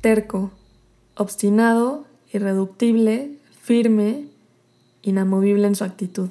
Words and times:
terco, 0.00 0.52
obstinado, 1.16 2.04
irreductible, 2.32 3.32
firme, 3.60 4.26
inamovible 5.02 5.66
en 5.66 5.74
su 5.74 5.82
actitud. 5.84 6.28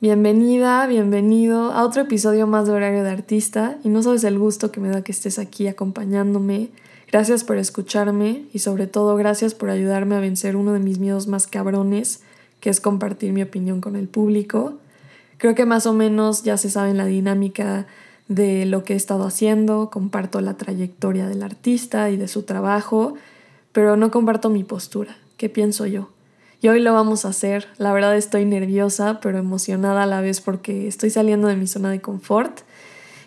Bienvenida, 0.00 0.86
bienvenido 0.86 1.72
a 1.72 1.84
otro 1.84 2.02
episodio 2.02 2.46
más 2.46 2.66
de 2.66 2.72
Horario 2.72 3.04
de 3.04 3.10
Artista 3.10 3.76
y 3.84 3.90
no 3.90 4.02
sabes 4.02 4.24
el 4.24 4.38
gusto 4.38 4.72
que 4.72 4.80
me 4.80 4.88
da 4.88 5.02
que 5.02 5.12
estés 5.12 5.38
aquí 5.38 5.66
acompañándome. 5.66 6.70
Gracias 7.12 7.44
por 7.44 7.58
escucharme 7.58 8.46
y 8.54 8.60
sobre 8.60 8.86
todo 8.86 9.14
gracias 9.16 9.52
por 9.52 9.68
ayudarme 9.68 10.14
a 10.14 10.20
vencer 10.20 10.56
uno 10.56 10.72
de 10.72 10.78
mis 10.78 10.98
miedos 10.98 11.26
más 11.26 11.46
cabrones, 11.46 12.22
que 12.60 12.70
es 12.70 12.80
compartir 12.80 13.32
mi 13.32 13.42
opinión 13.42 13.82
con 13.82 13.94
el 13.94 14.08
público. 14.08 14.78
Creo 15.36 15.54
que 15.54 15.66
más 15.66 15.84
o 15.84 15.92
menos 15.92 16.44
ya 16.44 16.56
se 16.56 16.70
sabe 16.70 16.94
la 16.94 17.04
dinámica 17.04 17.86
de 18.30 18.64
lo 18.64 18.84
que 18.84 18.92
he 18.92 18.96
estado 18.96 19.24
haciendo, 19.24 19.90
comparto 19.90 20.40
la 20.40 20.54
trayectoria 20.56 21.26
del 21.26 21.42
artista 21.42 22.10
y 22.10 22.16
de 22.16 22.28
su 22.28 22.44
trabajo, 22.44 23.14
pero 23.72 23.96
no 23.96 24.12
comparto 24.12 24.50
mi 24.50 24.62
postura, 24.62 25.16
qué 25.36 25.48
pienso 25.48 25.84
yo. 25.84 26.10
Y 26.62 26.68
hoy 26.68 26.80
lo 26.80 26.92
vamos 26.92 27.24
a 27.24 27.30
hacer. 27.30 27.66
La 27.76 27.92
verdad 27.92 28.16
estoy 28.16 28.44
nerviosa, 28.44 29.18
pero 29.20 29.38
emocionada 29.38 30.04
a 30.04 30.06
la 30.06 30.20
vez 30.20 30.40
porque 30.40 30.86
estoy 30.86 31.10
saliendo 31.10 31.48
de 31.48 31.56
mi 31.56 31.66
zona 31.66 31.90
de 31.90 32.00
confort. 32.00 32.60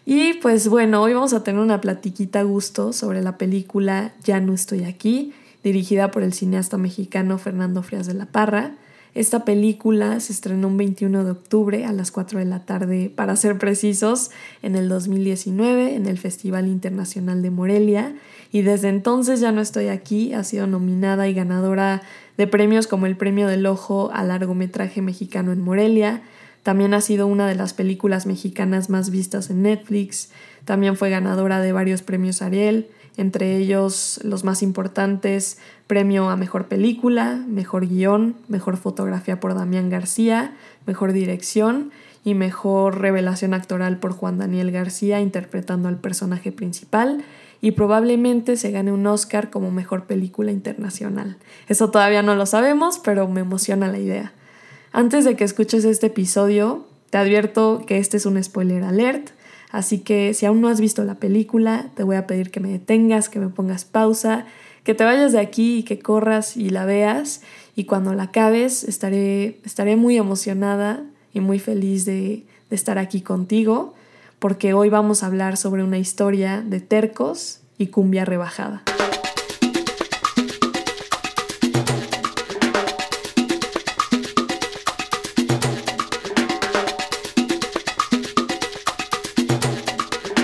Y 0.06 0.36
pues 0.36 0.70
bueno, 0.70 1.02
hoy 1.02 1.14
vamos 1.14 1.34
a 1.34 1.44
tener 1.44 1.60
una 1.60 1.82
platiquita 1.82 2.40
a 2.40 2.44
gusto 2.44 2.94
sobre 2.94 3.22
la 3.22 3.38
película 3.38 4.14
Ya 4.24 4.40
no 4.40 4.54
estoy 4.54 4.86
aquí, 4.86 5.34
dirigida 5.64 6.12
por 6.12 6.24
el 6.24 6.32
cineasta 6.32 6.78
mexicano 6.78 7.38
Fernando 7.38 7.84
Frías 7.84 8.08
de 8.08 8.14
la 8.14 8.28
Parra. 8.28 8.76
Esta 9.16 9.46
película 9.46 10.20
se 10.20 10.34
estrenó 10.34 10.68
un 10.68 10.78
21 10.78 11.24
de 11.24 11.32
octubre 11.32 11.86
a 11.86 11.92
las 11.92 12.12
4 12.12 12.40
de 12.40 12.46
la 12.46 12.66
tarde, 12.66 13.12
para 13.16 13.36
ser 13.36 13.60
precisos, 13.60 14.32
en 14.64 14.76
el 14.76 14.90
2019 14.90 15.96
en 15.96 16.08
el 16.08 16.18
Festival 16.18 16.68
Internacional 16.68 17.44
de 17.44 17.52
Morelia 17.52 18.16
y 18.52 18.62
desde 18.62 18.90
entonces 18.90 19.40
ya 19.40 19.52
no 19.52 19.62
estoy 19.62 19.88
aquí, 19.88 20.34
ha 20.34 20.44
sido 20.44 20.68
nominada 20.68 21.28
y 21.28 21.34
ganadora 21.34 22.02
de 22.38 22.48
premios 22.48 22.88
como 22.88 23.08
el 23.08 23.18
Premio 23.18 23.48
del 23.48 23.66
Ojo 23.66 24.12
al 24.14 24.28
largometraje 24.30 25.02
mexicano 25.02 25.52
en 25.52 25.62
Morelia. 25.62 26.22
También 26.62 26.94
ha 26.94 27.02
sido 27.02 27.28
una 27.28 27.48
de 27.48 27.56
las 27.56 27.74
películas 27.74 28.26
mexicanas 28.26 28.90
más 28.90 29.10
vistas 29.10 29.50
en 29.50 29.64
Netflix. 29.64 30.30
También 30.66 30.96
fue 30.96 31.10
ganadora 31.10 31.62
de 31.62 31.72
varios 31.72 32.04
premios 32.04 32.42
Ariel, 32.42 32.88
entre 33.18 33.58
ellos 33.58 34.20
los 34.24 34.44
más 34.44 34.64
importantes, 34.64 35.60
premio 35.88 36.30
a 36.30 36.36
Mejor 36.36 36.68
Película, 36.68 37.44
Mejor 37.48 37.88
Guión, 37.88 38.36
Mejor 38.48 38.78
Fotografía 38.78 39.40
por 39.40 39.54
Damián 39.54 39.90
García, 39.90 40.54
Mejor 40.88 41.14
Dirección 41.14 41.92
y 42.24 42.34
Mejor 42.34 43.00
Revelación 43.00 43.54
Actoral 43.54 44.00
por 44.00 44.14
Juan 44.14 44.38
Daniel 44.38 44.72
García 44.72 45.20
interpretando 45.20 45.90
al 45.90 46.00
personaje 46.00 46.52
principal 46.52 47.24
y 47.62 47.72
probablemente 47.72 48.58
se 48.58 48.72
gane 48.72 48.92
un 48.92 49.08
Oscar 49.08 49.50
como 49.50 49.72
mejor 49.72 50.06
película 50.06 50.52
internacional. 50.52 51.38
Eso 51.70 51.92
todavía 51.92 52.22
no 52.22 52.36
lo 52.36 52.46
sabemos, 52.46 53.00
pero 53.00 53.28
me 53.30 53.40
emociona 53.40 53.88
la 53.88 54.00
idea. 54.00 54.34
Antes 54.92 55.24
de 55.24 55.36
que 55.36 55.46
escuches 55.46 55.86
este 55.86 56.08
episodio, 56.08 56.86
te 57.10 57.18
advierto 57.18 57.84
que 57.88 58.00
este 58.00 58.18
es 58.18 58.26
un 58.26 58.44
spoiler 58.44 58.84
alert, 58.84 59.30
así 59.74 60.00
que 60.00 60.34
si 60.34 60.46
aún 60.46 60.62
no 60.62 60.70
has 60.70 60.80
visto 60.80 61.04
la 61.04 61.16
película, 61.16 61.90
te 61.96 62.04
voy 62.04 62.16
a 62.16 62.26
pedir 62.26 62.50
que 62.50 62.62
me 62.62 62.70
detengas, 62.70 63.28
que 63.28 63.40
me 63.40 63.50
pongas 63.50 63.84
pausa, 63.84 64.46
que 64.86 64.94
te 64.94 65.04
vayas 65.04 65.34
de 65.34 65.42
aquí 65.42 65.80
y 65.80 65.84
que 65.84 66.00
corras 66.00 66.56
y 66.56 66.70
la 66.70 66.86
veas, 66.86 67.42
y 67.76 67.84
cuando 67.84 68.14
la 68.14 68.24
acabes 68.24 68.86
estaré, 68.86 69.60
estaré 69.66 69.98
muy 69.98 70.16
emocionada 70.16 71.04
y 71.34 71.42
muy 71.42 71.60
feliz 71.60 72.06
de, 72.06 72.46
de 72.70 72.76
estar 72.76 72.98
aquí 72.98 73.20
contigo 73.20 73.94
porque 74.44 74.74
hoy 74.74 74.90
vamos 74.90 75.24
a 75.24 75.28
hablar 75.28 75.56
sobre 75.56 75.84
una 75.86 75.98
historia 75.98 76.62
de 76.62 76.82
tercos 76.82 77.62
y 77.78 77.88
cumbia 77.88 78.26
rebajada. 78.26 78.84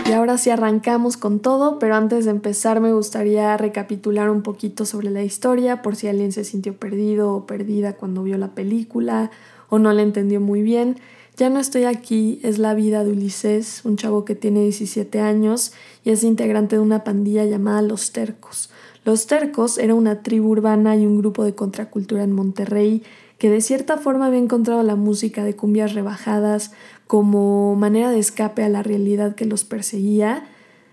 Y 0.10 0.12
ahora 0.12 0.40
sí 0.40 0.50
arrancamos 0.50 1.18
con 1.18 1.40
todo, 1.40 1.78
pero 1.78 1.94
antes 1.94 2.26
de 2.26 2.32
empezar 2.32 2.80
me 2.80 2.92
gustaría 2.92 3.56
recapitular 3.58 4.32
un 4.32 4.42
poquito 4.42 4.84
sobre 4.84 5.12
la 5.12 5.22
historia 5.22 5.84
por 5.84 5.96
si 5.96 6.08
alguien 6.08 6.32
se 6.32 6.44
sintió 6.46 6.76
perdido 6.76 7.32
o 7.36 7.46
perdida 7.46 7.94
cuando 7.94 8.24
vio 8.24 8.36
la 8.40 8.56
película 8.56 9.30
o 9.70 9.78
no 9.78 9.94
la 9.94 10.02
entendió 10.02 10.42
muy 10.42 10.64
bien. 10.64 10.98
Ya 11.38 11.52
no 11.52 11.60
estoy 11.60 11.84
aquí 11.84 12.40
es 12.42 12.58
la 12.58 12.74
vida 12.74 13.04
de 13.04 13.12
Ulises, 13.12 13.82
un 13.86 13.98
chavo 13.98 14.26
que 14.26 14.34
tiene 14.34 14.64
17 14.64 15.20
años 15.20 15.74
y 16.04 16.10
es 16.10 16.24
integrante 16.24 16.78
de 16.78 16.82
una 16.82 17.04
pandilla 17.04 17.46
llamada 17.46 17.84
Los 17.84 18.12
Tercos. 18.12 18.72
Los 19.06 19.28
Tercos 19.28 19.78
era 19.78 19.94
una 19.94 20.24
tribu 20.24 20.50
urbana 20.50 20.96
y 20.96 21.06
un 21.06 21.20
grupo 21.20 21.44
de 21.44 21.54
contracultura 21.54 22.24
en 22.24 22.34
Monterrey 22.34 23.04
que 23.40 23.50
de 23.50 23.62
cierta 23.62 23.98
forma 23.98 24.28
había 24.28 24.40
encontrado 24.40 24.84
la 24.84 24.98
música 24.98 25.44
de 25.44 25.56
cumbias 25.56 25.94
rebajadas 25.94 26.72
como 27.08 27.76
manera 27.76 28.12
de 28.12 28.20
escape 28.20 28.64
a 28.64 28.70
la 28.70 28.84
realidad 28.84 29.34
que 29.34 29.46
los 29.46 29.64
perseguía. 29.64 30.46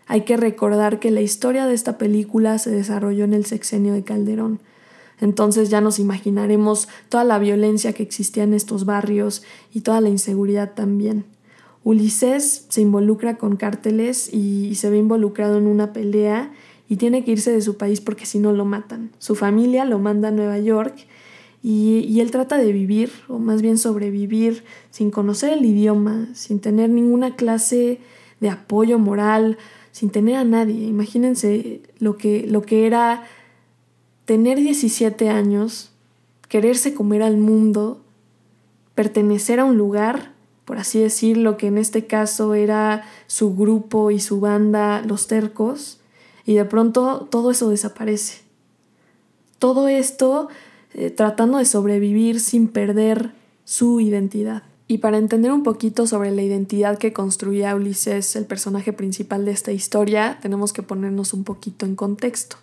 Hay 0.06 0.22
que 0.22 0.36
recordar 0.36 1.00
que 1.00 1.10
la 1.10 1.20
historia 1.20 1.66
de 1.66 1.74
esta 1.74 1.98
película 1.98 2.58
se 2.58 2.70
desarrolló 2.70 3.24
en 3.24 3.34
el 3.34 3.44
sexenio 3.46 3.92
de 3.92 4.04
Calderón. 4.04 4.60
Entonces 5.20 5.70
ya 5.70 5.80
nos 5.80 5.98
imaginaremos 5.98 6.88
toda 7.08 7.24
la 7.24 7.40
violencia 7.40 7.92
que 7.92 8.04
existía 8.04 8.44
en 8.44 8.54
estos 8.54 8.84
barrios 8.84 9.42
y 9.74 9.80
toda 9.80 10.00
la 10.00 10.08
inseguridad 10.08 10.74
también. 10.74 11.24
Ulises 11.82 12.66
se 12.68 12.80
involucra 12.80 13.38
con 13.38 13.56
cárteles 13.56 14.32
y 14.32 14.76
se 14.76 14.88
ve 14.88 14.98
involucrado 14.98 15.58
en 15.58 15.66
una 15.66 15.92
pelea 15.92 16.52
y 16.88 16.96
tiene 16.96 17.24
que 17.24 17.32
irse 17.32 17.50
de 17.50 17.62
su 17.62 17.76
país 17.76 18.00
porque 18.00 18.24
si 18.26 18.38
no 18.38 18.52
lo 18.52 18.64
matan. 18.64 19.10
Su 19.18 19.34
familia 19.34 19.84
lo 19.84 19.98
manda 19.98 20.28
a 20.28 20.32
Nueva 20.32 20.58
York 20.60 20.94
y, 21.68 22.20
él 22.20 22.30
trata 22.30 22.58
de 22.58 22.70
vivir, 22.70 23.10
o 23.26 23.40
más 23.40 23.60
bien 23.60 23.76
sobrevivir, 23.76 24.62
sin 24.92 25.10
conocer 25.10 25.52
el 25.52 25.64
idioma, 25.64 26.28
sin 26.32 26.60
tener 26.60 26.90
ninguna 26.90 27.34
clase 27.34 27.98
de 28.38 28.50
apoyo 28.50 29.00
moral, 29.00 29.58
sin 29.90 30.10
tener 30.10 30.36
a 30.36 30.44
nadie. 30.44 30.86
Imagínense 30.86 31.80
lo 31.98 32.16
que, 32.16 32.46
lo 32.46 32.62
que 32.62 32.86
era 32.86 33.24
tener 34.26 34.58
17 34.58 35.28
años, 35.28 35.90
quererse 36.48 36.94
comer 36.94 37.24
al 37.24 37.36
mundo, 37.36 38.00
pertenecer 38.94 39.58
a 39.58 39.64
un 39.64 39.76
lugar, 39.76 40.34
por 40.66 40.78
así 40.78 41.00
decirlo, 41.00 41.56
que 41.56 41.66
en 41.66 41.78
este 41.78 42.06
caso 42.06 42.54
era 42.54 43.02
su 43.26 43.56
grupo 43.56 44.12
y 44.12 44.20
su 44.20 44.38
banda, 44.38 45.02
los 45.04 45.26
tercos, 45.26 45.98
y 46.44 46.54
de 46.54 46.64
pronto 46.64 47.26
todo 47.28 47.50
eso 47.50 47.70
desaparece. 47.70 48.42
Todo 49.58 49.88
esto 49.88 50.48
eh, 50.98 51.10
tratando 51.10 51.58
de 51.58 51.66
sobrevivir 51.66 52.40
sin 52.40 52.68
perder 52.68 53.32
su 53.64 54.00
identidad. 54.00 54.62
Y 54.88 54.98
para 54.98 55.18
entender 55.18 55.52
un 55.52 55.62
poquito 55.62 56.06
sobre 56.06 56.30
la 56.30 56.40
identidad 56.40 56.96
que 56.96 57.12
construía 57.12 57.76
Ulises, 57.76 58.34
el 58.34 58.46
personaje 58.46 58.94
principal 58.94 59.44
de 59.44 59.50
esta 59.50 59.72
historia, 59.72 60.38
tenemos 60.40 60.72
que 60.72 60.82
ponernos 60.82 61.34
un 61.34 61.44
poquito 61.44 61.84
en 61.84 61.96
contexto. 61.96 62.56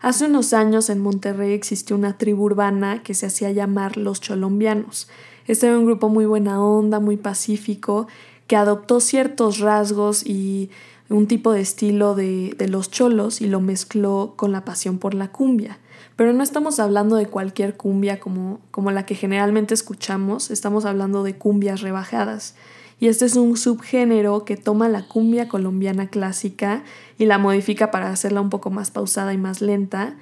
Hace 0.00 0.26
unos 0.26 0.52
años 0.52 0.88
en 0.88 1.00
Monterrey 1.00 1.52
existió 1.52 1.96
una 1.96 2.16
tribu 2.16 2.44
urbana 2.44 3.02
que 3.02 3.12
se 3.12 3.26
hacía 3.26 3.50
llamar 3.50 3.96
los 3.96 4.20
cholombianos. 4.20 5.08
Este 5.48 5.66
era 5.66 5.76
un 5.76 5.84
grupo 5.84 6.08
muy 6.08 6.26
buena 6.26 6.62
onda, 6.62 7.00
muy 7.00 7.16
pacífico, 7.16 8.06
que 8.46 8.54
adoptó 8.54 9.00
ciertos 9.00 9.58
rasgos 9.58 10.24
y 10.24 10.70
un 11.08 11.26
tipo 11.26 11.50
de 11.50 11.62
estilo 11.62 12.14
de, 12.14 12.54
de 12.56 12.68
los 12.68 12.92
cholos 12.92 13.40
y 13.40 13.48
lo 13.48 13.60
mezcló 13.60 14.34
con 14.36 14.52
la 14.52 14.64
pasión 14.64 14.98
por 14.98 15.14
la 15.14 15.32
cumbia. 15.32 15.80
Pero 16.20 16.34
no 16.34 16.42
estamos 16.42 16.80
hablando 16.80 17.16
de 17.16 17.24
cualquier 17.24 17.78
cumbia 17.78 18.20
como, 18.20 18.60
como 18.72 18.90
la 18.90 19.06
que 19.06 19.14
generalmente 19.14 19.72
escuchamos, 19.72 20.50
estamos 20.50 20.84
hablando 20.84 21.22
de 21.22 21.34
cumbias 21.34 21.80
rebajadas 21.80 22.56
y 23.00 23.08
este 23.08 23.24
es 23.24 23.36
un 23.36 23.56
subgénero 23.56 24.44
que 24.44 24.58
toma 24.58 24.90
la 24.90 25.08
cumbia 25.08 25.48
colombiana 25.48 26.08
clásica 26.08 26.82
y 27.16 27.24
la 27.24 27.38
modifica 27.38 27.90
para 27.90 28.10
hacerla 28.10 28.42
un 28.42 28.50
poco 28.50 28.68
más 28.68 28.90
pausada 28.90 29.32
y 29.32 29.38
más 29.38 29.62
lenta. 29.62 30.14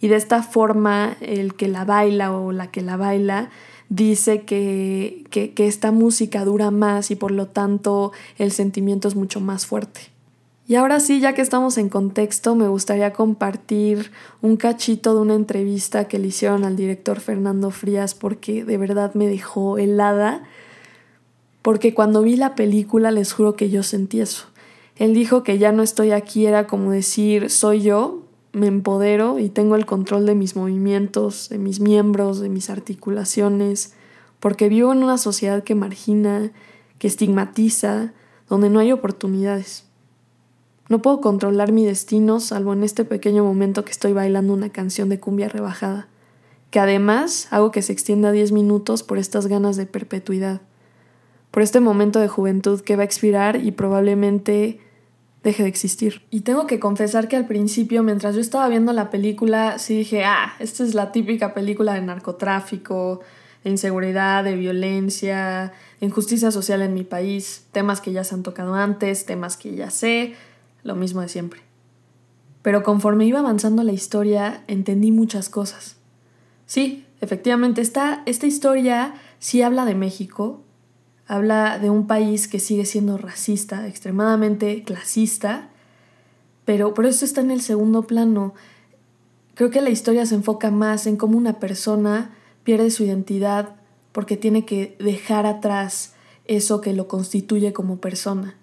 Y 0.00 0.08
de 0.08 0.16
esta 0.16 0.42
forma 0.42 1.16
el 1.20 1.54
que 1.54 1.68
la 1.68 1.84
baila 1.84 2.32
o 2.32 2.50
la 2.50 2.72
que 2.72 2.82
la 2.82 2.96
baila 2.96 3.50
dice 3.88 4.42
que, 4.42 5.22
que, 5.30 5.54
que 5.54 5.68
esta 5.68 5.92
música 5.92 6.44
dura 6.44 6.72
más 6.72 7.12
y 7.12 7.14
por 7.14 7.30
lo 7.30 7.46
tanto 7.46 8.10
el 8.38 8.50
sentimiento 8.50 9.06
es 9.06 9.14
mucho 9.14 9.38
más 9.38 9.66
fuerte. 9.66 10.13
Y 10.66 10.76
ahora 10.76 10.98
sí, 10.98 11.20
ya 11.20 11.34
que 11.34 11.42
estamos 11.42 11.76
en 11.76 11.90
contexto, 11.90 12.54
me 12.54 12.68
gustaría 12.68 13.12
compartir 13.12 14.12
un 14.40 14.56
cachito 14.56 15.14
de 15.14 15.20
una 15.20 15.34
entrevista 15.34 16.08
que 16.08 16.18
le 16.18 16.28
hicieron 16.28 16.64
al 16.64 16.74
director 16.74 17.20
Fernando 17.20 17.70
Frías 17.70 18.14
porque 18.14 18.64
de 18.64 18.78
verdad 18.78 19.12
me 19.14 19.26
dejó 19.26 19.76
helada 19.76 20.42
porque 21.64 21.94
cuando 21.94 22.20
vi 22.20 22.36
la 22.36 22.54
película 22.54 23.10
les 23.10 23.32
juro 23.32 23.56
que 23.56 23.70
yo 23.70 23.82
sentí 23.82 24.20
eso. 24.20 24.48
Él 24.96 25.14
dijo 25.14 25.42
que 25.42 25.56
ya 25.56 25.72
no 25.72 25.82
estoy 25.82 26.10
aquí 26.10 26.44
era 26.44 26.66
como 26.66 26.90
decir 26.90 27.48
soy 27.48 27.80
yo, 27.80 28.22
me 28.52 28.66
empodero 28.66 29.38
y 29.38 29.48
tengo 29.48 29.74
el 29.74 29.86
control 29.86 30.26
de 30.26 30.34
mis 30.34 30.56
movimientos, 30.56 31.48
de 31.48 31.56
mis 31.56 31.80
miembros, 31.80 32.40
de 32.40 32.50
mis 32.50 32.68
articulaciones, 32.68 33.94
porque 34.40 34.68
vivo 34.68 34.92
en 34.92 35.02
una 35.02 35.16
sociedad 35.16 35.64
que 35.64 35.74
margina, 35.74 36.52
que 36.98 37.06
estigmatiza, 37.06 38.12
donde 38.46 38.68
no 38.68 38.78
hay 38.78 38.92
oportunidades. 38.92 39.84
No 40.88 41.00
puedo 41.00 41.20
controlar 41.20 41.72
mi 41.72 41.86
destino 41.86 42.40
salvo 42.40 42.74
en 42.74 42.84
este 42.84 43.04
pequeño 43.04 43.42
momento 43.42 43.84
que 43.84 43.92
estoy 43.92 44.12
bailando 44.12 44.52
una 44.52 44.68
canción 44.68 45.08
de 45.08 45.18
cumbia 45.18 45.48
rebajada, 45.48 46.08
que 46.70 46.78
además 46.78 47.48
hago 47.50 47.70
que 47.70 47.80
se 47.80 47.92
extienda 47.92 48.32
10 48.32 48.52
minutos 48.52 49.02
por 49.02 49.16
estas 49.16 49.46
ganas 49.46 49.76
de 49.76 49.86
perpetuidad, 49.86 50.60
por 51.50 51.62
este 51.62 51.80
momento 51.80 52.20
de 52.20 52.28
juventud 52.28 52.80
que 52.82 52.96
va 52.96 53.02
a 53.02 53.06
expirar 53.06 53.56
y 53.56 53.72
probablemente 53.72 54.80
deje 55.42 55.62
de 55.62 55.68
existir. 55.70 56.22
Y 56.30 56.40
tengo 56.40 56.66
que 56.66 56.80
confesar 56.80 57.28
que 57.28 57.36
al 57.36 57.46
principio, 57.46 58.02
mientras 58.02 58.34
yo 58.34 58.40
estaba 58.42 58.68
viendo 58.68 58.92
la 58.92 59.10
película, 59.10 59.78
sí 59.78 59.96
dije, 59.96 60.24
ah, 60.24 60.54
esta 60.58 60.82
es 60.84 60.94
la 60.94 61.12
típica 61.12 61.54
película 61.54 61.94
de 61.94 62.02
narcotráfico, 62.02 63.20
de 63.62 63.70
inseguridad, 63.70 64.44
de 64.44 64.56
violencia, 64.56 65.72
injusticia 66.00 66.50
social 66.50 66.82
en 66.82 66.92
mi 66.92 67.04
país, 67.04 67.66
temas 67.72 68.00
que 68.02 68.12
ya 68.12 68.24
se 68.24 68.34
han 68.34 68.42
tocado 68.42 68.74
antes, 68.74 69.24
temas 69.24 69.56
que 69.56 69.74
ya 69.74 69.90
sé, 69.90 70.34
lo 70.84 70.94
mismo 70.94 71.20
de 71.20 71.28
siempre. 71.28 71.60
Pero 72.62 72.82
conforme 72.82 73.26
iba 73.26 73.40
avanzando 73.40 73.82
la 73.82 73.92
historia, 73.92 74.62
entendí 74.68 75.10
muchas 75.10 75.48
cosas. 75.48 75.96
Sí, 76.66 77.04
efectivamente, 77.20 77.80
esta, 77.80 78.22
esta 78.26 78.46
historia 78.46 79.14
sí 79.38 79.60
habla 79.62 79.84
de 79.84 79.96
México, 79.96 80.64
Habla 81.26 81.78
de 81.78 81.88
un 81.88 82.06
país 82.06 82.48
que 82.48 82.60
sigue 82.60 82.84
siendo 82.84 83.16
racista, 83.16 83.88
extremadamente 83.88 84.82
clasista, 84.82 85.70
pero, 86.66 86.92
pero 86.92 87.08
esto 87.08 87.24
está 87.24 87.40
en 87.40 87.50
el 87.50 87.62
segundo 87.62 88.02
plano. 88.02 88.52
Creo 89.54 89.70
que 89.70 89.80
la 89.80 89.88
historia 89.88 90.26
se 90.26 90.34
enfoca 90.34 90.70
más 90.70 91.06
en 91.06 91.16
cómo 91.16 91.38
una 91.38 91.60
persona 91.60 92.36
pierde 92.62 92.90
su 92.90 93.04
identidad 93.04 93.76
porque 94.12 94.36
tiene 94.36 94.66
que 94.66 94.96
dejar 94.98 95.46
atrás 95.46 96.14
eso 96.44 96.82
que 96.82 96.92
lo 96.92 97.08
constituye 97.08 97.72
como 97.72 98.00
persona. 98.00 98.56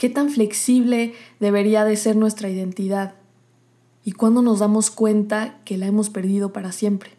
¿Qué 0.00 0.08
tan 0.08 0.30
flexible 0.30 1.12
debería 1.40 1.84
de 1.84 1.94
ser 1.94 2.16
nuestra 2.16 2.48
identidad? 2.48 3.16
¿Y 4.02 4.12
cuándo 4.12 4.40
nos 4.40 4.60
damos 4.60 4.90
cuenta 4.90 5.58
que 5.66 5.76
la 5.76 5.88
hemos 5.88 6.08
perdido 6.08 6.54
para 6.54 6.72
siempre? 6.72 7.10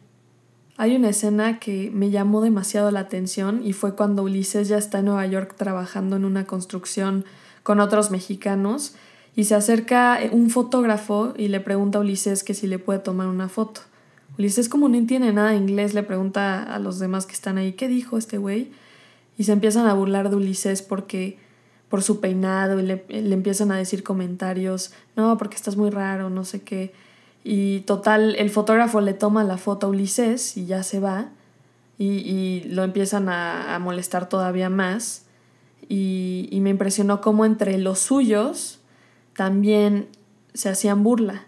Hay 0.78 0.96
una 0.96 1.10
escena 1.10 1.60
que 1.60 1.92
me 1.94 2.10
llamó 2.10 2.42
demasiado 2.42 2.90
la 2.90 3.02
atención 3.02 3.62
y 3.64 3.74
fue 3.74 3.96
cuando 3.96 4.24
Ulises 4.24 4.68
ya 4.68 4.80
está 4.80 4.98
en 4.98 5.06
Nueva 5.06 5.28
York 5.28 5.54
trabajando 5.56 6.16
en 6.16 6.26
una 6.26 6.48
construcción 6.48 7.24
con 7.62 7.80
otros 7.80 8.10
mexicanos 8.10 8.96
y 9.36 9.44
se 9.44 9.54
acerca 9.54 10.20
un 10.32 10.50
fotógrafo 10.50 11.36
y 11.38 11.50
le 11.50 11.60
pregunta 11.60 12.00
a 12.00 12.02
Ulises 12.02 12.44
que 12.44 12.56
si 12.56 12.66
le 12.66 12.80
puede 12.80 12.98
tomar 12.98 13.28
una 13.28 13.48
foto. 13.48 13.82
Ulises 14.40 14.70
como 14.70 14.90
no 14.90 14.98
entiende 14.98 15.32
nada 15.32 15.52
de 15.52 15.58
inglés 15.58 15.94
le 15.94 16.02
pregunta 16.02 16.64
a 16.64 16.80
los 16.80 16.98
demás 16.98 17.28
que 17.28 17.34
están 17.34 17.60
ahí, 17.60 17.74
¿qué 17.74 17.88
dijo 17.88 18.18
este 18.18 18.40
güey? 18.40 18.72
Y 19.38 19.44
se 19.44 19.52
empiezan 19.52 19.86
a 19.86 19.94
burlar 19.94 20.32
de 20.32 20.38
Ulises 20.38 20.82
porque 20.82 21.38
por 21.92 22.02
su 22.04 22.22
peinado 22.22 22.80
y 22.80 22.84
le, 22.84 23.04
le 23.10 23.34
empiezan 23.34 23.70
a 23.72 23.78
decir 23.78 24.02
comentarios, 24.02 24.94
no, 25.18 25.38
porque 25.38 25.58
estás 25.58 25.76
muy 25.76 25.90
raro, 25.90 26.30
no 26.30 26.46
sé 26.46 26.62
qué. 26.62 26.94
Y 27.44 27.82
total, 27.82 28.36
el 28.38 28.50
fotógrafo 28.50 29.02
le 29.02 29.14
toma 29.14 29.44
la 29.44 29.58
foto 29.58 29.88
a 29.88 29.90
Ulises 29.90 30.56
y 30.56 30.66
ya 30.66 30.84
se 30.84 31.02
va. 31.02 31.28
Y, 31.98 32.64
lo 32.70 32.84
empiezan 32.84 33.28
a, 33.28 33.78
molestar 33.80 34.30
todavía 34.30 34.70
más. 34.70 35.26
Y, 35.90 36.48
y 36.50 36.62
me 36.62 36.70
impresionó 36.70 37.20
cómo 37.20 37.44
entre 37.44 37.78
los 37.78 38.00
suyos 38.00 38.80
también 39.36 40.08
se 40.54 40.70
hacían 40.70 41.04
burla. 41.04 41.44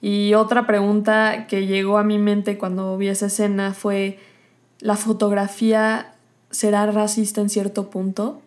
Y 0.00 0.34
otra 0.34 0.64
pregunta 0.64 1.48
que 1.48 1.66
llegó 1.66 1.98
a 1.98 2.04
mi 2.04 2.18
mente 2.18 2.56
cuando 2.56 2.96
vi 2.96 3.08
esa 3.08 3.26
escena 3.26 3.74
fue, 3.74 4.20
¿la 4.78 4.96
fotografía 4.96 6.14
será 6.50 6.86
racista 6.86 7.40
en 7.40 7.48
cierto 7.48 7.90
punto? 7.90 8.40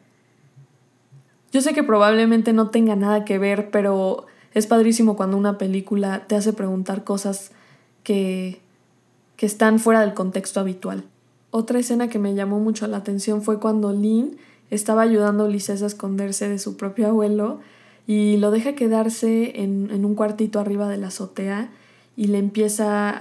Yo 1.56 1.62
sé 1.62 1.72
que 1.72 1.84
probablemente 1.84 2.52
no 2.52 2.70
tenga 2.70 2.98
nada 2.98 3.24
que 3.24 3.38
ver, 3.38 3.70
pero 3.72 4.26
es 4.54 4.68
padrísimo 4.68 5.16
cuando 5.16 5.38
una 5.38 5.58
película 5.58 6.28
te 6.28 6.36
hace 6.36 6.52
preguntar 6.52 7.06
cosas 7.06 7.52
que, 8.04 8.60
que 9.38 9.46
están 9.46 9.80
fuera 9.80 10.02
del 10.02 10.14
contexto 10.14 10.60
habitual. 10.60 11.06
Otra 11.52 11.80
escena 11.80 12.10
que 12.10 12.20
me 12.20 12.36
llamó 12.36 12.60
mucho 12.60 12.88
la 12.88 12.98
atención 12.98 13.42
fue 13.42 13.62
cuando 13.62 13.94
Lynn 13.94 14.36
estaba 14.70 15.04
ayudando 15.04 15.46
a 15.46 15.48
Ulises 15.48 15.82
a 15.82 15.86
esconderse 15.86 16.50
de 16.50 16.60
su 16.60 16.76
propio 16.76 17.08
abuelo 17.08 17.62
y 18.06 18.36
lo 18.36 18.52
deja 18.52 18.76
quedarse 18.76 19.62
en, 19.62 20.04
un 20.04 20.14
cuartito 20.14 20.60
arriba 20.60 20.90
de 20.90 20.98
la 20.98 21.08
azotea 21.08 21.70
y 22.18 22.28
le 22.28 22.40
empieza 22.40 23.12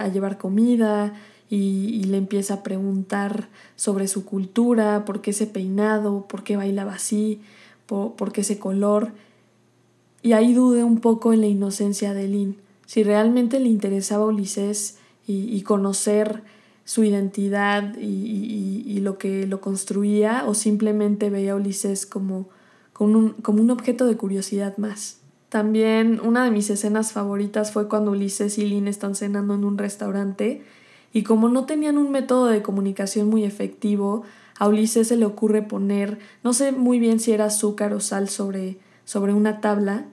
a, 0.00 0.08
llevar 0.08 0.38
comida 0.38 1.12
y, 1.50 2.04
le 2.04 2.16
empieza 2.16 2.54
a 2.54 2.62
preguntar 2.62 3.50
sobre 3.76 4.08
su 4.08 4.24
cultura, 4.24 5.04
por 5.04 5.20
qué 5.20 5.32
ese 5.32 5.46
peinado, 5.46 6.26
por 6.26 6.42
qué 6.42 6.56
bailaba 6.56 6.94
así, 6.94 7.42
por, 7.86 8.14
por 8.14 8.32
qué 8.32 8.42
ese 8.42 8.58
color. 8.58 9.12
Y 10.22 10.32
ahí 10.32 10.54
dudé 10.54 10.84
un 10.84 11.00
poco 11.00 11.32
en 11.32 11.40
la 11.40 11.48
inocencia 11.48 12.14
de 12.14 12.28
Lynn, 12.28 12.56
si 12.86 13.02
realmente 13.02 13.58
le 13.58 13.68
interesaba 13.68 14.24
a 14.24 14.28
Ulises 14.28 14.98
y, 15.26 15.62
conocer 15.62 16.42
su 16.84 17.04
identidad 17.04 17.96
y, 17.98 19.00
lo 19.00 19.18
que 19.18 19.46
lo 19.46 19.60
construía, 19.60 20.44
o 20.46 20.54
simplemente 20.54 21.30
veía 21.30 21.52
a 21.52 21.56
Ulises 21.56 22.06
como, 22.06 22.48
como, 22.92 23.18
un, 23.18 23.30
como 23.30 23.62
un 23.62 23.70
objeto 23.70 24.06
de 24.06 24.16
curiosidad 24.16 24.76
más. 24.76 25.18
También 25.48 26.20
una 26.24 26.44
de 26.44 26.50
mis 26.50 26.70
escenas 26.70 27.12
favoritas 27.12 27.72
fue 27.72 27.88
cuando 27.88 28.12
Ulises 28.12 28.58
y 28.58 28.66
Lynn 28.66 28.88
están 28.88 29.14
cenando 29.14 29.54
en 29.54 29.64
un 29.64 29.76
restaurante 29.76 30.62
y 31.12 31.24
como 31.24 31.48
no 31.48 31.66
tenían 31.66 31.98
un 31.98 32.10
método 32.10 32.46
de 32.46 32.62
comunicación 32.62 33.28
muy 33.28 33.44
efectivo, 33.44 34.22
a 34.62 34.68
Ulises 34.68 35.08
se 35.08 35.16
le 35.16 35.24
ocurre 35.24 35.62
poner, 35.62 36.20
no 36.44 36.52
sé 36.52 36.70
muy 36.70 37.00
bien 37.00 37.18
si 37.18 37.32
era 37.32 37.46
azúcar 37.46 37.92
o 37.94 37.98
sal 37.98 38.28
sobre, 38.28 38.78
sobre 39.04 39.34
una 39.34 39.60
tabla 39.60 40.04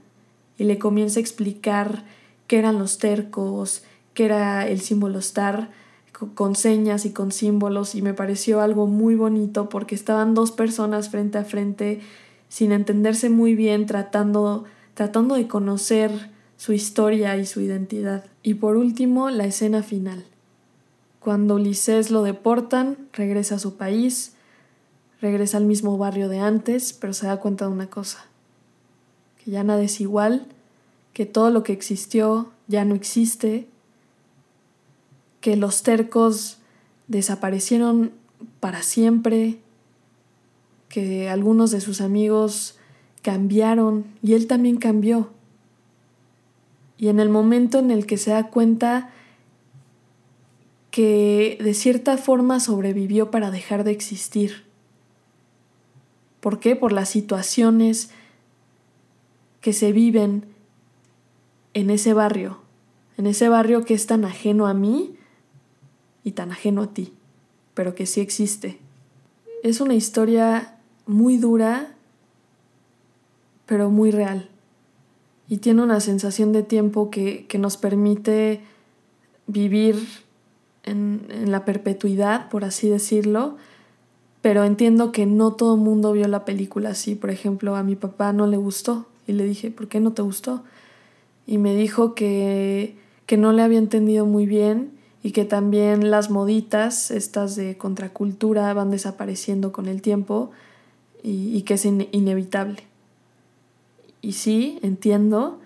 y 0.57 0.63
le 0.63 0.79
comienza 0.79 1.19
a 1.19 1.21
explicar 1.21 2.03
qué 2.47 2.57
eran 2.57 2.79
los 2.79 2.97
tercos, 2.97 3.83
qué 4.15 4.25
era 4.25 4.67
el 4.67 4.81
símbolo 4.81 5.19
star, 5.19 5.69
con 6.33 6.55
señas 6.55 7.05
y 7.05 7.11
con 7.11 7.31
símbolos, 7.31 7.93
y 7.93 8.01
me 8.01 8.15
pareció 8.15 8.59
algo 8.59 8.87
muy 8.87 9.13
bonito 9.13 9.69
porque 9.69 9.93
estaban 9.93 10.33
dos 10.33 10.51
personas 10.51 11.09
frente 11.09 11.37
a 11.37 11.43
frente 11.43 12.01
sin 12.47 12.71
entenderse 12.71 13.29
muy 13.29 13.53
bien, 13.53 13.85
tratando, 13.85 14.63
tratando 14.95 15.35
de 15.35 15.47
conocer 15.47 16.31
su 16.57 16.73
historia 16.73 17.37
y 17.37 17.45
su 17.45 17.61
identidad. 17.61 18.25
Y 18.41 18.55
por 18.55 18.77
último, 18.77 19.29
la 19.29 19.45
escena 19.45 19.83
final. 19.83 20.25
Cuando 21.19 21.53
Ulises 21.53 22.09
lo 22.09 22.23
deportan, 22.23 22.97
regresa 23.13 23.55
a 23.55 23.59
su 23.59 23.77
país, 23.77 24.33
regresa 25.21 25.57
al 25.57 25.65
mismo 25.65 25.97
barrio 25.97 26.29
de 26.29 26.39
antes, 26.39 26.93
pero 26.93 27.13
se 27.13 27.27
da 27.27 27.37
cuenta 27.37 27.65
de 27.65 27.71
una 27.71 27.89
cosa 27.89 28.25
que 29.43 29.51
ya 29.51 29.63
nada 29.63 29.81
es 29.81 30.01
igual, 30.01 30.47
que 31.13 31.25
todo 31.25 31.49
lo 31.49 31.63
que 31.63 31.73
existió 31.73 32.51
ya 32.67 32.85
no 32.85 32.95
existe, 32.95 33.67
que 35.41 35.55
los 35.55 35.83
tercos 35.83 36.57
desaparecieron 37.07 38.11
para 38.59 38.83
siempre, 38.83 39.59
que 40.89 41.29
algunos 41.29 41.71
de 41.71 41.81
sus 41.81 42.01
amigos 42.01 42.77
cambiaron 43.21 44.05
y 44.21 44.33
él 44.33 44.47
también 44.47 44.77
cambió. 44.77 45.29
Y 46.97 47.07
en 47.07 47.19
el 47.19 47.29
momento 47.29 47.79
en 47.79 47.91
el 47.91 48.05
que 48.05 48.17
se 48.17 48.31
da 48.31 48.49
cuenta 48.49 49.09
que 50.91 51.57
de 51.61 51.73
cierta 51.73 52.17
forma 52.17 52.59
sobrevivió 52.59 53.31
para 53.31 53.51
dejar 53.51 53.83
de 53.83 53.91
existir. 53.91 54.68
¿Por 56.39 56.59
qué? 56.59 56.75
Por 56.75 56.91
las 56.91 57.09
situaciones 57.09 58.11
que 59.61 59.73
se 59.73 59.91
viven 59.91 60.45
en 61.73 61.89
ese 61.89 62.13
barrio, 62.13 62.59
en 63.17 63.27
ese 63.27 63.49
barrio 63.49 63.83
que 63.83 63.93
es 63.93 64.07
tan 64.07 64.25
ajeno 64.25 64.67
a 64.67 64.73
mí 64.73 65.15
y 66.23 66.31
tan 66.31 66.51
ajeno 66.51 66.83
a 66.83 66.93
ti, 66.93 67.13
pero 67.73 67.95
que 67.95 68.05
sí 68.05 68.21
existe. 68.21 68.79
Es 69.63 69.81
una 69.81 69.93
historia 69.93 70.77
muy 71.05 71.37
dura, 71.37 71.95
pero 73.65 73.89
muy 73.89 74.11
real. 74.11 74.49
Y 75.47 75.57
tiene 75.57 75.81
una 75.81 75.99
sensación 75.99 76.53
de 76.53 76.63
tiempo 76.63 77.09
que, 77.09 77.47
nos 77.59 77.75
permite 77.75 78.61
vivir 79.47 80.07
en, 80.83 81.25
en, 81.29 81.51
la 81.51 81.65
perpetuidad, 81.65 82.49
por 82.49 82.63
así 82.63 82.87
decirlo, 82.87 83.57
pero 84.41 84.63
entiendo 84.63 85.11
que 85.11 85.25
no 85.25 85.53
todo 85.53 85.75
el 85.75 85.81
mundo 85.81 86.13
vio 86.13 86.27
la 86.27 86.45
película 86.45 86.89
así. 86.89 87.15
Por 87.15 87.29
ejemplo, 87.29 87.75
a 87.75 87.83
mi 87.83 87.95
papá 87.95 88.31
no 88.33 88.47
le 88.47 88.57
gustó 88.57 89.05
y 89.27 89.33
le 89.33 89.43
dije, 89.43 89.69
¿por 89.69 89.87
qué 89.87 89.99
no 89.99 90.13
te 90.13 90.21
gustó? 90.21 90.63
Y 91.45 91.57
me 91.57 91.75
dijo 91.75 92.15
que, 92.15 92.95
que 93.25 93.37
no 93.37 93.51
le 93.51 93.61
había 93.61 93.79
entendido 93.79 94.25
muy 94.25 94.45
bien 94.45 94.91
y 95.23 95.31
que 95.31 95.43
también 95.43 96.09
las 96.09 96.29
moditas, 96.29 97.11
estas 97.11 97.55
de 97.55 97.77
contracultura, 97.77 98.73
van 98.73 98.91
desapareciendo 98.91 99.71
con 99.71 99.87
el 99.87 100.01
tiempo 100.01 100.51
y, 101.21 101.55
y 101.55 101.63
que 101.63 101.73
es 101.73 101.85
inevitable. 101.85 102.83
Y 104.21 104.33
sí, 104.33 104.79
entiendo, 104.81 105.59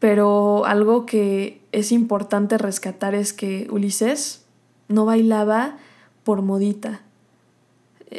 pero 0.00 0.64
algo 0.64 1.06
que 1.06 1.60
es 1.70 1.92
importante 1.92 2.58
rescatar 2.58 3.14
es 3.14 3.32
que 3.32 3.68
Ulises 3.70 4.44
no 4.88 5.04
bailaba 5.04 5.78
por 6.24 6.42
modita. 6.42 7.02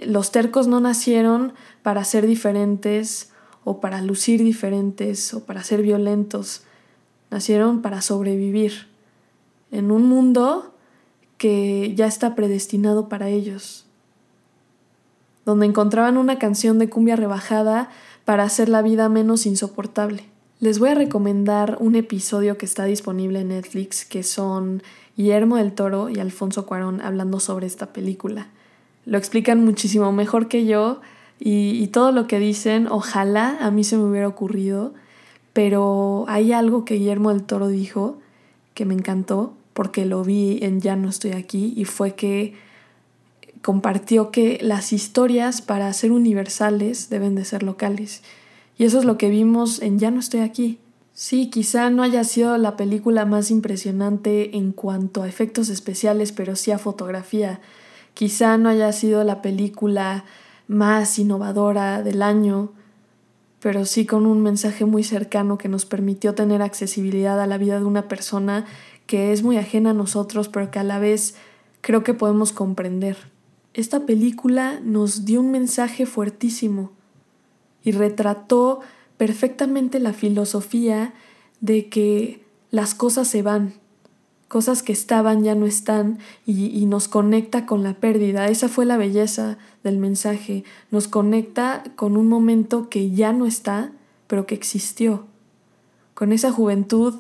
Los 0.06 0.32
tercos 0.32 0.68
no 0.68 0.80
nacieron 0.80 1.54
para 1.84 2.04
ser 2.04 2.28
diferentes 2.28 3.32
o 3.64 3.80
para 3.80 4.02
lucir 4.02 4.44
diferentes 4.44 5.34
o 5.34 5.46
para 5.46 5.64
ser 5.64 5.82
violentos. 5.82 6.64
Nacieron 7.32 7.82
para 7.82 8.02
sobrevivir 8.02 8.88
en 9.72 9.92
un 9.92 10.08
mundo 10.08 10.74
que 11.38 11.94
ya 11.96 12.08
está 12.08 12.36
predestinado 12.36 13.10
para 13.10 13.30
ellos, 13.30 13.86
donde 15.46 15.66
encontraban 15.66 16.18
una 16.18 16.40
canción 16.40 16.80
de 16.80 16.90
cumbia 16.90 17.16
rebajada 17.16 17.90
para 18.24 18.44
hacer 18.44 18.70
la 18.70 18.82
vida 18.82 19.10
menos 19.10 19.46
insoportable. 19.46 20.24
Les 20.60 20.80
voy 20.80 20.90
a 20.90 20.96
recomendar 20.96 21.78
un 21.82 21.96
episodio 21.96 22.58
que 22.58 22.66
está 22.66 22.86
disponible 22.86 23.42
en 23.42 23.50
Netflix, 23.50 24.06
que 24.06 24.24
son 24.24 24.82
Guillermo 25.18 25.58
del 25.58 25.74
Toro 25.74 26.10
y 26.10 26.20
Alfonso 26.20 26.66
Cuarón 26.66 27.02
hablando 27.02 27.40
sobre 27.40 27.68
esta 27.68 27.92
película. 27.92 28.48
Lo 29.05 29.17
explican 29.17 29.63
muchísimo 29.63 30.12
mejor 30.12 30.47
que 30.47 30.65
yo 30.65 31.01
y, 31.39 31.88
todo 31.88 32.12
lo 32.12 32.27
que 32.27 32.39
dicen, 32.39 32.88
ojalá 32.88 33.57
a 33.59 33.71
mí 33.71 33.83
se 33.83 33.97
me 33.97 34.03
hubiera 34.03 34.27
ocurrido, 34.27 34.93
pero 35.53 36.25
hay 36.27 36.53
algo 36.53 36.85
que 36.85 36.95
Guillermo 36.95 37.29
del 37.29 37.43
Toro 37.43 37.67
dijo 37.67 38.17
que 38.74 38.85
me 38.85 38.93
encantó 38.93 39.53
porque 39.74 40.05
lo 40.05 40.24
vi 40.24 40.59
en 40.62 40.81
Ya 40.81 40.95
no 40.95 41.09
estoy 41.09 41.31
aquí 41.31 41.74
y 41.75 41.85
fue 41.85 42.15
que 42.15 42.53
compartió 43.62 44.31
que 44.31 44.59
las 44.62 44.93
historias 44.93 45.62
para 45.62 45.91
ser 45.93 46.12
universales 46.12 47.09
deben 47.09 47.35
de 47.35 47.45
ser 47.45 47.63
locales. 47.63 48.21
Y 48.77 48.85
eso 48.85 49.00
es 49.00 49.05
lo 49.05 49.17
que 49.17 49.29
vimos 49.29 49.81
en 49.81 50.00
Ya 50.00 50.12
no 50.12 50.19
estoy 50.19 50.41
aquí. 50.41 50.79
Sí, 51.13 51.50
quizá 51.50 51.89
no 51.89 52.03
haya 52.03 52.24
sido 52.25 52.57
la 52.57 52.75
película 52.75 53.25
más 53.25 53.50
impresionante 53.50 54.57
en 54.57 54.71
cuanto 54.71 55.24
a 55.24 55.27
efectos 55.27 55.69
especiales, 55.69 56.31
pero 56.31 56.55
sí 56.55 56.71
a 56.71 56.77
fotografía. 56.77 57.62
Quizá 58.15 58.57
no 58.57 58.69
haya 58.69 58.91
sido 58.93 59.24
la 59.24 59.41
película 59.41 60.24
más 60.67 61.19
innovadora 61.19 62.01
del 62.01 62.22
año, 62.24 62.72
pero 63.60 63.86
sí 63.86 64.05
con 64.05 64.25
un 64.25 64.41
mensaje 64.41 64.86
muy 64.86 65.03
cercano 65.03 65.57
que 65.57 65.67
nos 65.67 65.86
permitió 65.86 66.34
tener 66.34 66.62
accesibilidad 66.62 67.39
a 67.41 67.45
la 67.45 67.57
vida 67.57 67.77
de 67.77 67.86
una 67.86 68.07
persona 68.07 68.65
que 69.05 69.31
es 69.34 69.43
muy 69.43 69.57
ajena 69.57 69.91
a 69.91 69.93
nosotros, 69.93 70.48
pero 70.48 70.72
que 70.72 70.79
a 70.79 70.84
la 70.84 70.98
vez 70.98 71.36
creo 71.81 72.03
que 72.03 72.13
podemos 72.13 72.53
comprender. 72.53 73.17
Esta 73.74 74.05
película 74.05 74.79
nos 74.81 75.25
dio 75.25 75.41
un 75.41 75.51
mensaje 75.51 76.05
fuertísimo 76.05 76.91
y 77.84 77.91
retrató 77.91 78.79
perfectamente 79.17 80.00
la 80.00 80.13
filosofía 80.13 81.13
de 81.60 81.89
que 81.89 82.45
las 82.72 82.95
cosas 82.95 83.27
se 83.27 83.41
van, 83.41 83.74
cosas 84.48 84.84
que 84.84 84.94
estaban 84.94 85.44
ya 85.44 85.56
no 85.56 85.66
están 85.66 86.20
y, 86.46 86.68
y, 86.68 86.86
nos 86.86 87.08
conecta 87.08 87.66
con 87.66 87.84
la 87.84 87.94
pérdida. 87.96 88.48
Esa 88.48 88.70
fue 88.70 88.86
la 88.86 88.98
belleza 88.98 89.58
del 89.84 89.98
mensaje. 89.98 90.64
Nos 90.92 91.08
conecta 91.08 91.84
con 91.96 92.18
un 92.18 92.28
momento 92.28 92.90
que 92.90 93.12
ya 93.12 93.34
no 93.34 93.46
está, 93.46 93.92
pero 94.28 94.46
que 94.46 94.56
existió. 94.56 95.25
Con 96.14 96.32
esa 96.32 96.52
juventud 96.52 97.16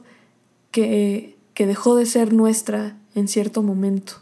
que 0.71 1.35
que 1.55 1.65
dejó 1.65 1.95
de 1.95 2.05
ser 2.05 2.33
nuestra 2.33 2.97
en 3.15 3.27
cierto 3.27 3.63
momento. 3.63 4.15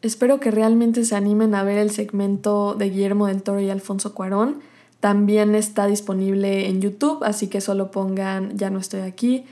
Espero 0.00 0.40
que 0.40 0.52
realmente 0.52 1.04
se 1.04 1.16
animen 1.16 1.54
a 1.54 1.64
ver 1.64 1.76
el 1.76 1.90
segmento 1.90 2.74
de 2.74 2.88
Guillermo 2.88 3.26
del 3.26 3.42
Toro 3.42 3.60
y 3.60 3.68
Alfonso 3.68 4.14
Cuarón. 4.14 4.60
También 5.00 5.56
está 5.56 5.88
disponible 5.88 6.68
en 6.68 6.80
YouTube, 6.80 7.24
así 7.24 7.48
que 7.48 7.60
solo 7.60 7.90
pongan 7.90 8.56
Ya 8.56 8.70
no 8.70 8.78
estoy 8.78 9.00
aquí, 9.00 9.44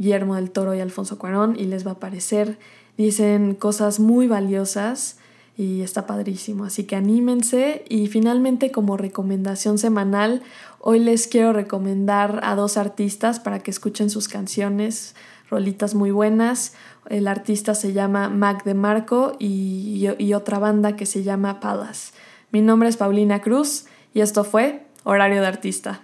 Guillermo 0.00 0.36
del 0.36 0.50
Toro 0.50 0.74
y 0.74 0.80
Alfonso 0.80 1.18
Cuarón 1.18 1.56
y 1.58 1.66
les 1.66 1.86
va 1.86 1.90
a 1.90 1.94
aparecer. 1.94 2.58
Dicen 2.96 3.54
cosas 3.54 4.00
muy 4.00 4.28
valiosas 4.28 5.18
y 5.58 5.82
está 5.82 6.06
padrísimo, 6.06 6.64
así 6.64 6.84
que 6.84 6.96
anímense. 6.96 7.84
Y 7.86 8.06
finalmente 8.06 8.72
como 8.72 8.96
recomendación 8.96 9.76
semanal, 9.76 10.42
hoy 10.78 11.00
les 11.00 11.26
quiero 11.26 11.52
recomendar 11.52 12.40
a 12.44 12.54
dos 12.54 12.78
artistas 12.78 13.40
para 13.40 13.58
que 13.58 13.70
escuchen 13.70 14.08
sus 14.08 14.26
canciones 14.26 15.14
rolitas 15.50 15.94
muy 15.94 16.12
buenas. 16.12 16.72
El 17.10 17.28
artista 17.28 17.74
se 17.74 17.92
llama 17.92 18.30
Mac 18.30 18.64
de 18.64 18.72
Marco 18.72 19.36
y, 19.38 20.08
y 20.18 20.32
otra 20.32 20.58
banda 20.58 20.96
que 20.96 21.04
se 21.04 21.22
llama 21.22 21.60
Palace. 21.60 22.14
Mi 22.52 22.62
nombre 22.62 22.88
es 22.88 22.96
Paulina 22.96 23.42
Cruz 23.42 23.84
y 24.14 24.22
esto 24.22 24.44
fue 24.44 24.86
Horario 25.04 25.42
de 25.42 25.46
Artista. 25.46 26.00